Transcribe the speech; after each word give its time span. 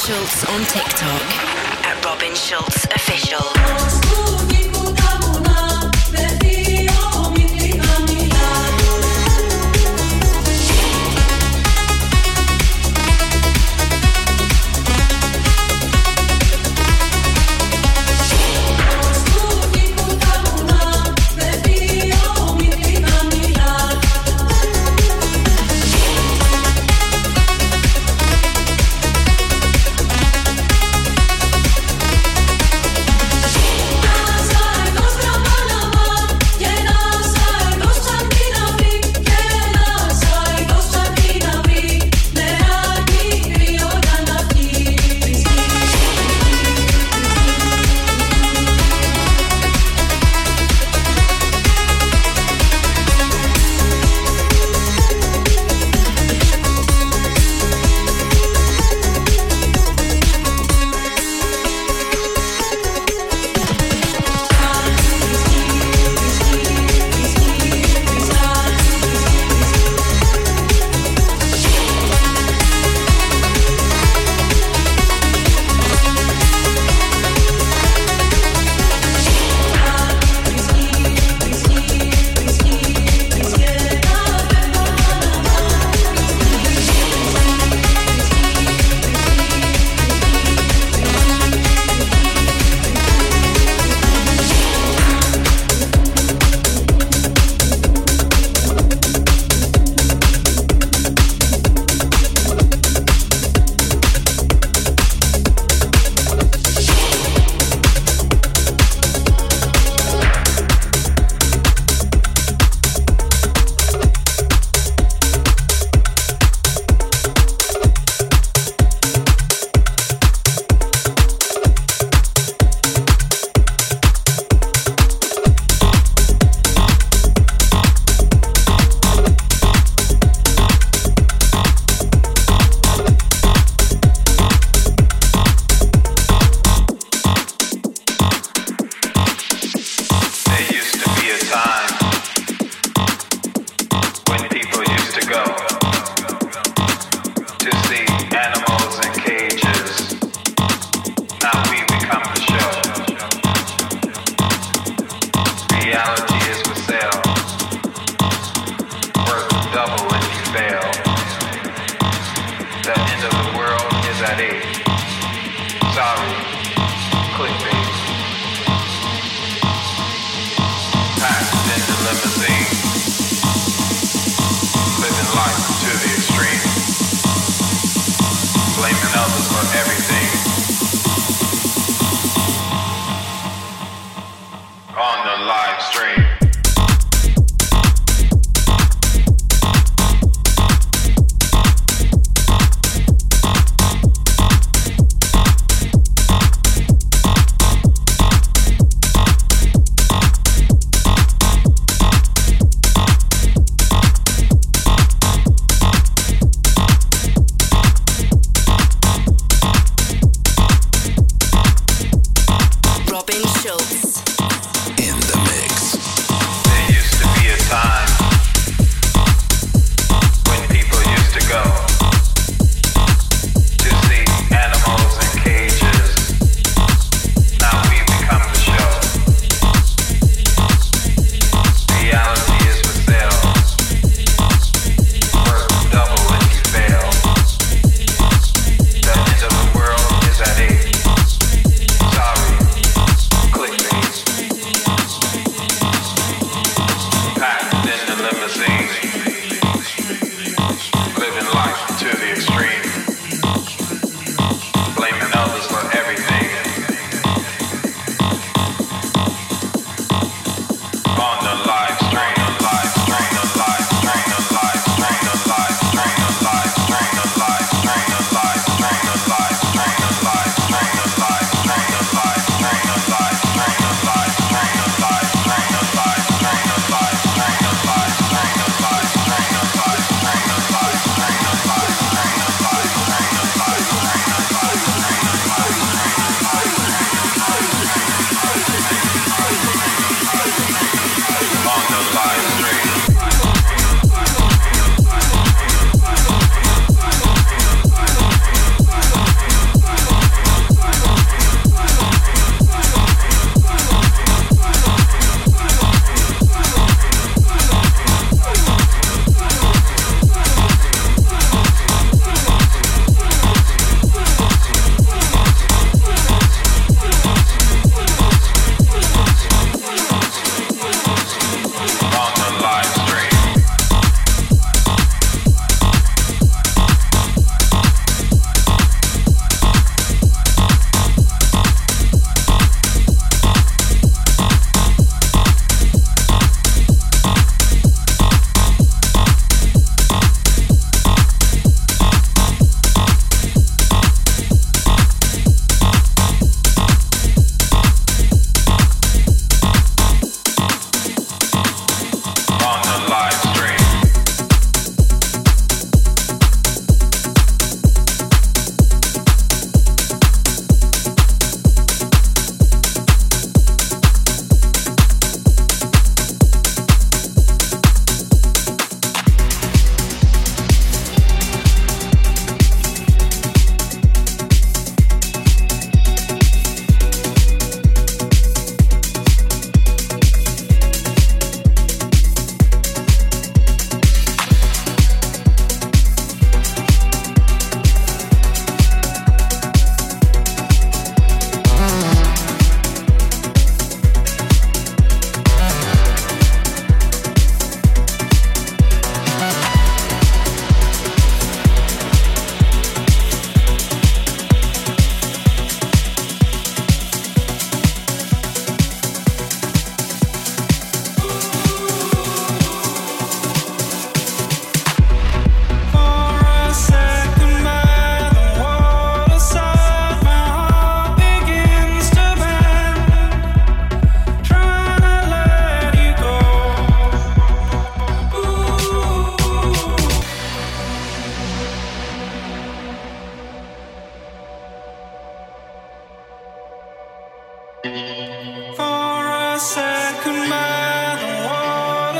Schulz 0.00 0.44
on 0.48 0.64
TikTok 0.64 1.22
at 1.84 2.02
Robin 2.06 2.34
Schulz 2.34 2.86
Official. 2.86 4.39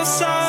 Was 0.01 0.40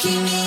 champs 0.00 0.39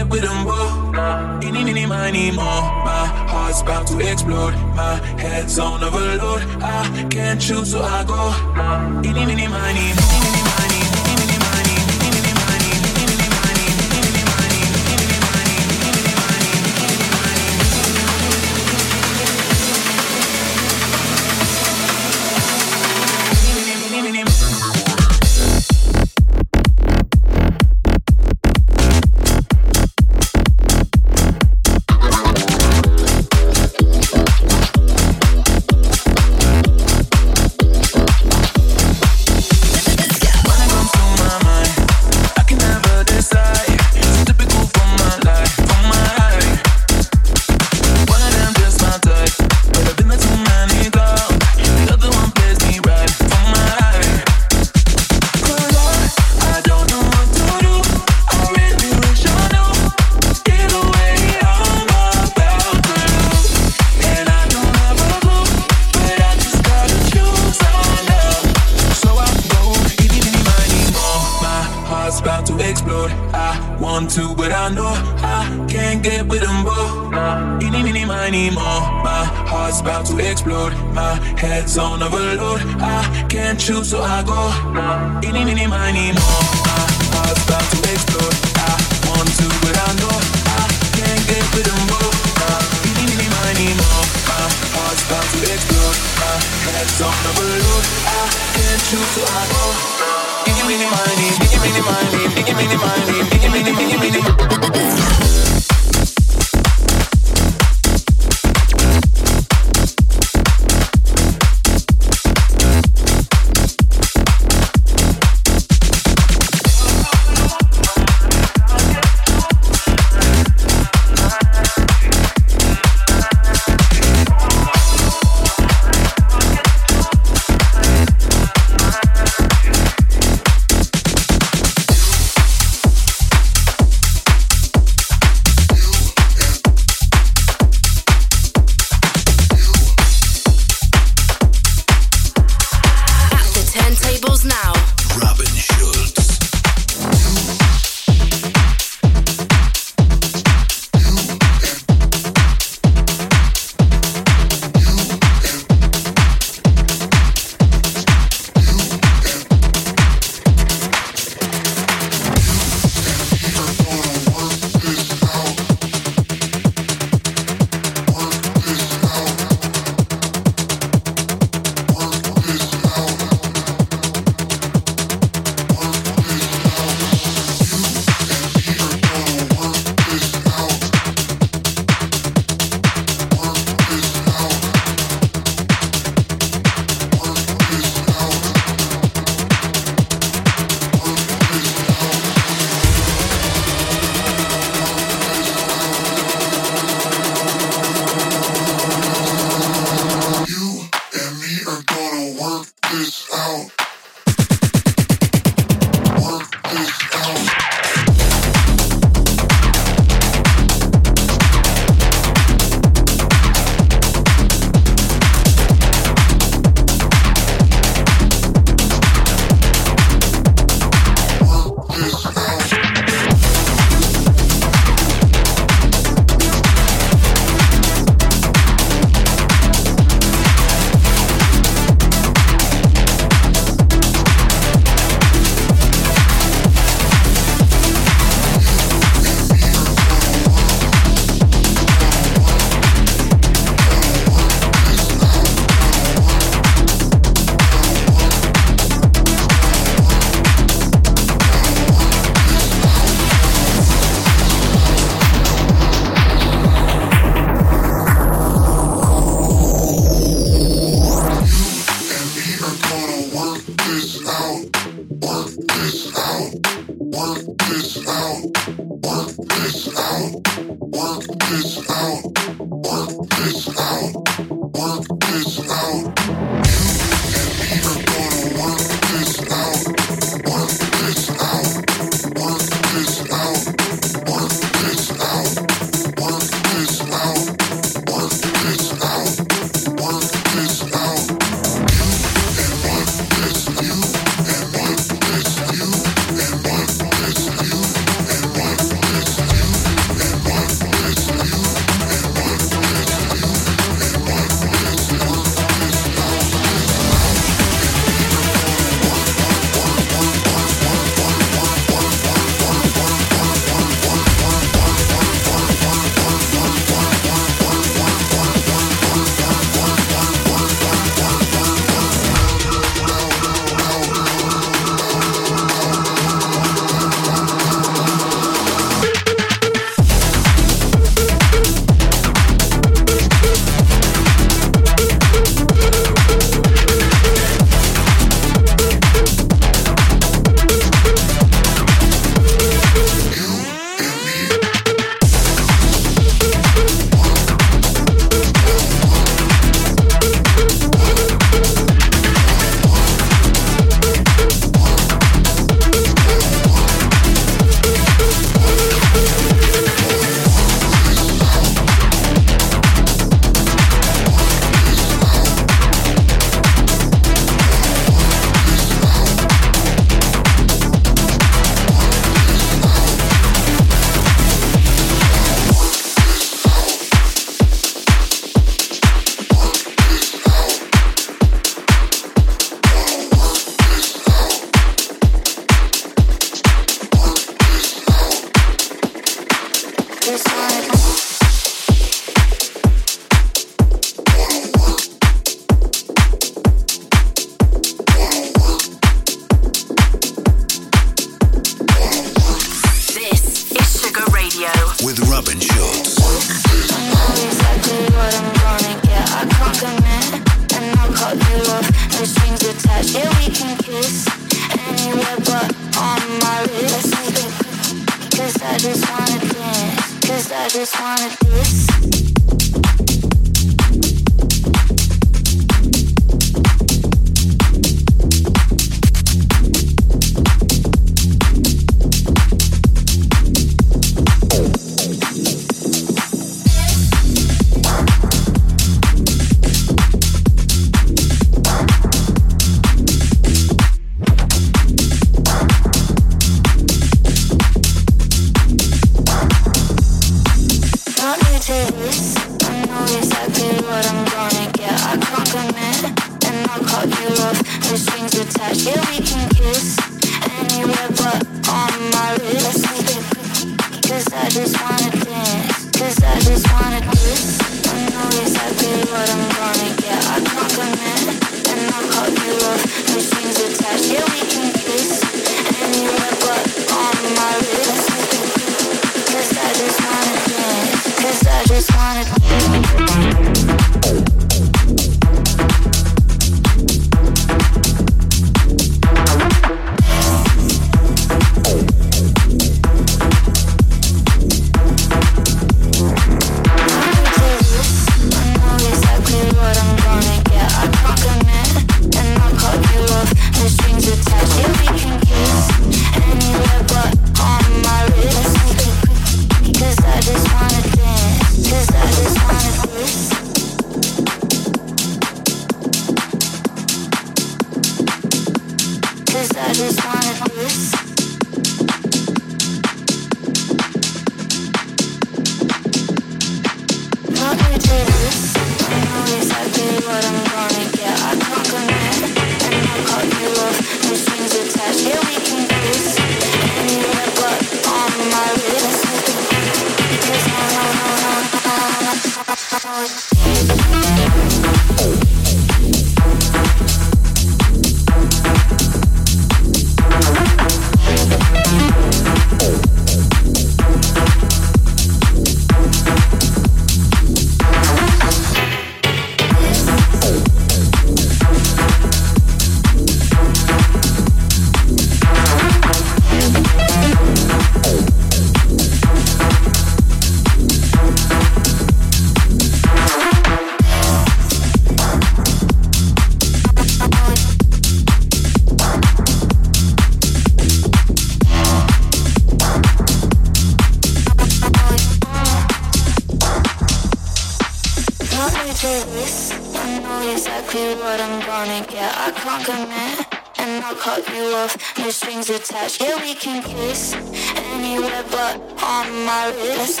on 598.54 599.24
my 599.24 599.52
wrist. 599.56 600.00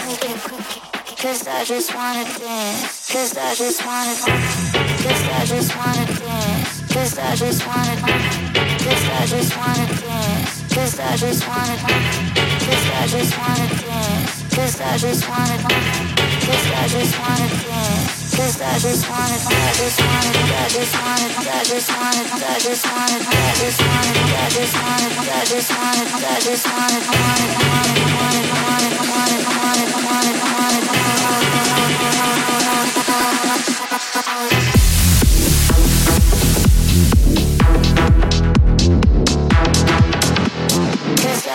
Cause 1.18 1.46
I 1.48 1.64
just 1.64 1.94
wanna 1.94 2.24
dance. 2.24 3.10
Cause 3.10 3.36
I 3.36 3.54
just 3.54 3.84
wanna 3.86 4.14
Cause 5.02 5.24
I 5.28 5.44
just 5.46 5.76
wanna 5.76 6.06
dance. 6.06 6.92
Cause 6.92 7.18
I 7.18 7.34
just 7.36 7.66
wanna 7.66 7.96
Cause 8.84 9.04
I 9.08 9.26
just 9.26 9.56
wanna 9.56 9.86
dance. 9.86 10.74
Cause 10.74 11.00
I 11.00 11.16
just 11.16 11.48
wanna 11.48 11.76
Cause 12.66 12.86
I 12.90 13.06
just 13.06 13.38
wanna 13.38 13.68
dance. 13.82 14.54
Cause 14.54 14.80
I 14.80 14.96
just 14.98 15.28
wanna 15.28 15.56
Cause 16.46 16.66
I 16.72 16.88
just 16.88 17.18
wanna 17.18 17.48
dance. 17.48 18.23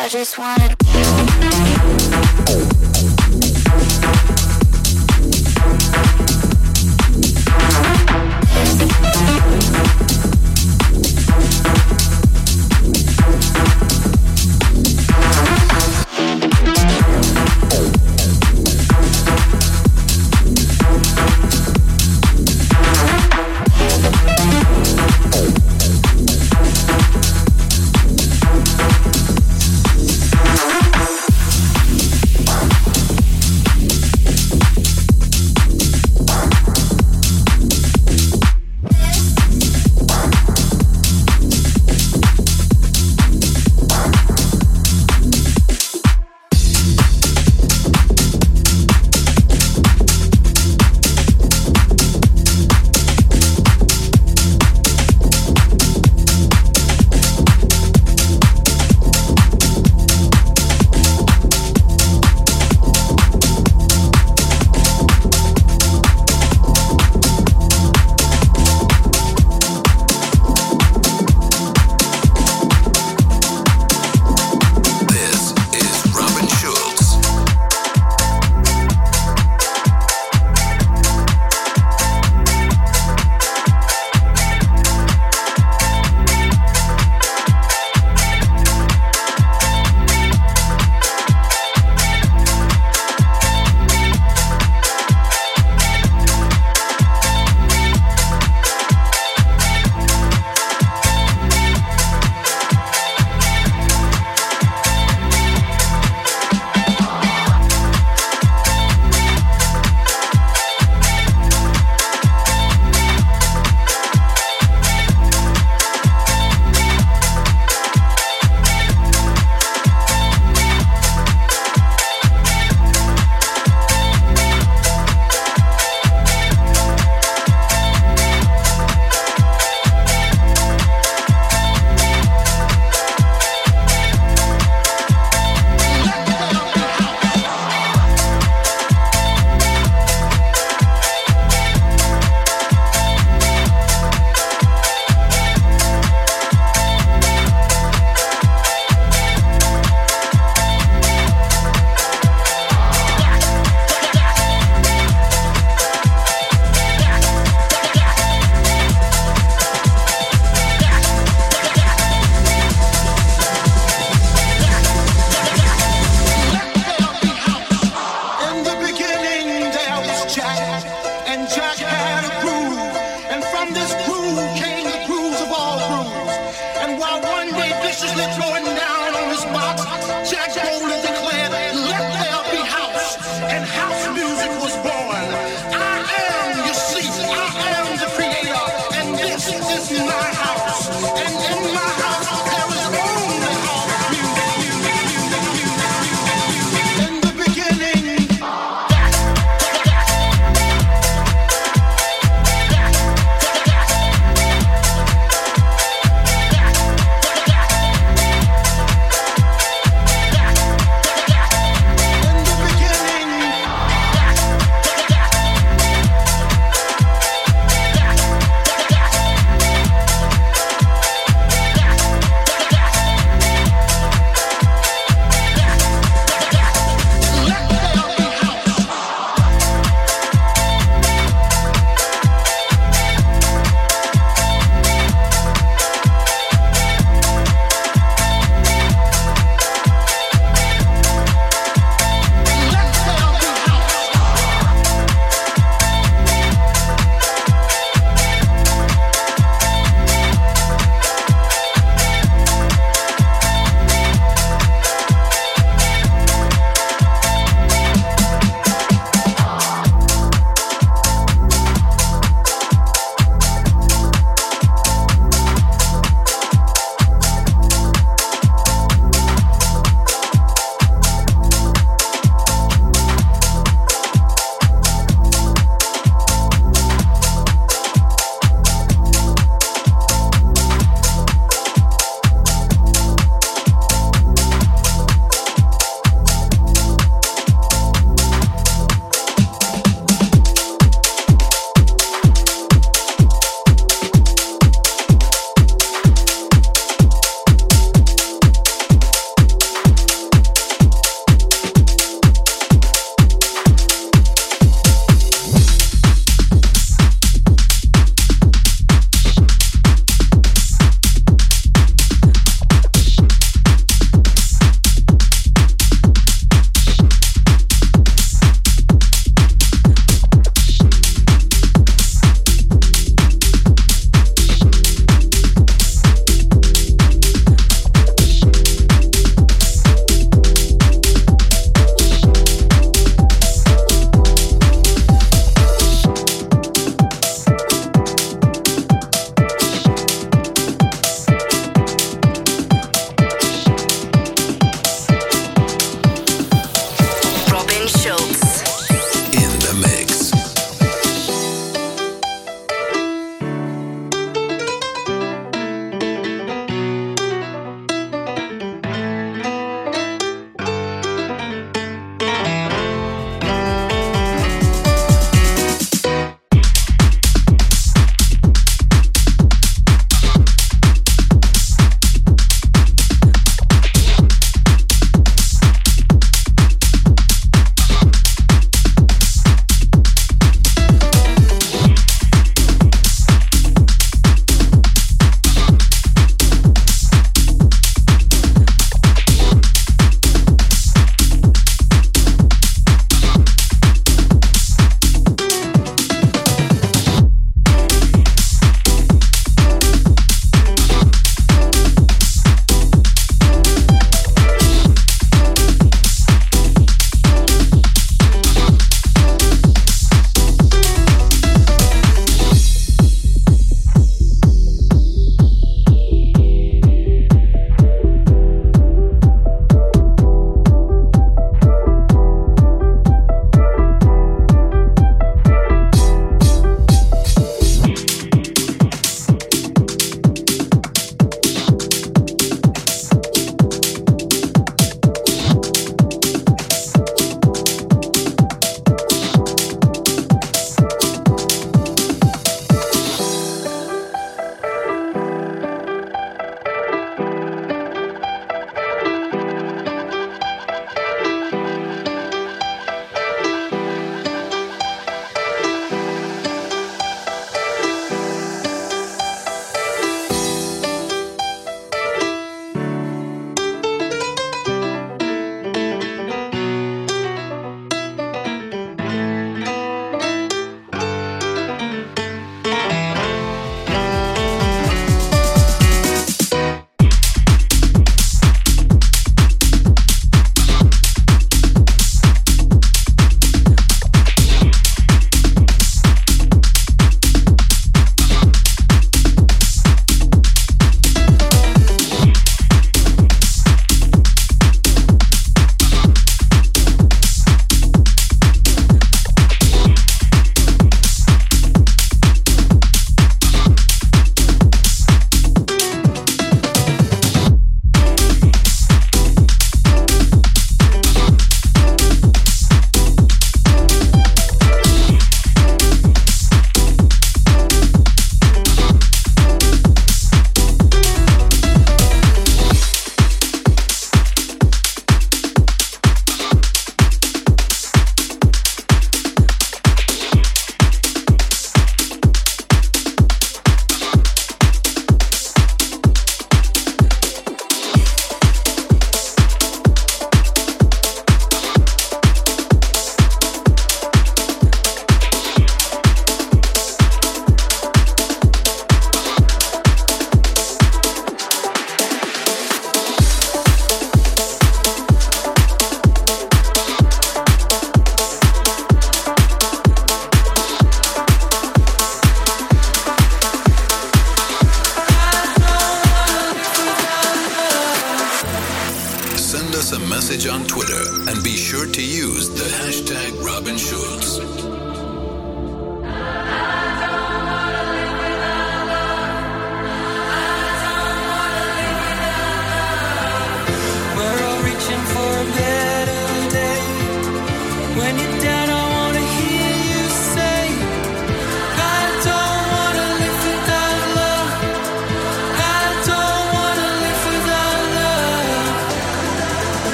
I 0.00 0.10
just 0.10 0.38
wanted 0.38 0.78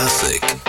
classic 0.00 0.59